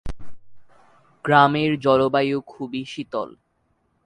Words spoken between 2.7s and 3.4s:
শীতল।